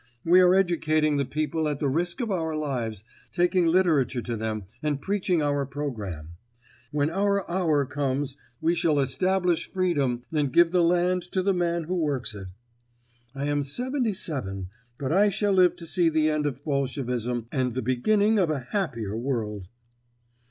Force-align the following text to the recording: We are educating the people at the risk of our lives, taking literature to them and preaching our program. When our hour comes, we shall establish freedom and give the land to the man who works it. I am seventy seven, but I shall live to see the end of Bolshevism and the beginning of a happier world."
We 0.25 0.41
are 0.41 0.55
educating 0.55 1.17
the 1.17 1.25
people 1.25 1.67
at 1.67 1.77
the 1.79 1.87
risk 1.87 2.21
of 2.21 2.31
our 2.31 2.55
lives, 2.55 3.03
taking 3.31 3.67
literature 3.67 4.23
to 4.23 4.35
them 4.35 4.63
and 4.81 4.99
preaching 4.99 5.43
our 5.43 5.63
program. 5.63 6.29
When 6.89 7.11
our 7.11 7.47
hour 7.47 7.85
comes, 7.85 8.35
we 8.59 8.73
shall 8.73 8.97
establish 8.97 9.69
freedom 9.69 10.23
and 10.31 10.51
give 10.51 10.71
the 10.71 10.81
land 10.81 11.21
to 11.33 11.43
the 11.43 11.53
man 11.53 11.83
who 11.83 11.95
works 11.95 12.33
it. 12.33 12.47
I 13.35 13.45
am 13.45 13.63
seventy 13.63 14.15
seven, 14.15 14.69
but 14.97 15.13
I 15.13 15.29
shall 15.29 15.53
live 15.53 15.75
to 15.75 15.85
see 15.85 16.09
the 16.09 16.29
end 16.31 16.47
of 16.47 16.63
Bolshevism 16.63 17.45
and 17.51 17.75
the 17.75 17.83
beginning 17.83 18.39
of 18.39 18.49
a 18.49 18.69
happier 18.71 19.15
world." 19.15 19.67